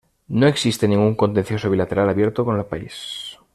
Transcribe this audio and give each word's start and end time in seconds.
No 0.29 0.47
existe 0.47 0.87
ningún 0.87 1.13
contencioso 1.13 1.69
bilateral 1.69 2.09
abierto 2.09 2.43
con 2.43 2.57
el 2.57 2.65
país. 2.65 3.37